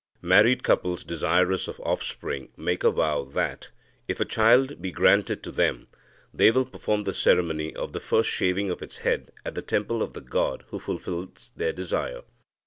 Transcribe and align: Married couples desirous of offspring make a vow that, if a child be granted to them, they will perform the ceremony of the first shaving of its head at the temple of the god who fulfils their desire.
Married 0.23 0.63
couples 0.63 1.03
desirous 1.03 1.67
of 1.67 1.79
offspring 1.81 2.49
make 2.57 2.83
a 2.83 2.89
vow 2.89 3.23
that, 3.23 3.69
if 4.07 4.19
a 4.19 4.25
child 4.25 4.81
be 4.81 4.89
granted 4.91 5.43
to 5.43 5.51
them, 5.51 5.89
they 6.33 6.49
will 6.49 6.65
perform 6.65 7.03
the 7.03 7.13
ceremony 7.13 7.75
of 7.75 7.91
the 7.93 7.99
first 7.99 8.31
shaving 8.31 8.71
of 8.71 8.81
its 8.81 8.97
head 9.05 9.31
at 9.45 9.53
the 9.53 9.61
temple 9.61 10.01
of 10.01 10.13
the 10.13 10.21
god 10.21 10.63
who 10.69 10.79
fulfils 10.79 11.51
their 11.55 11.71
desire. 11.71 12.23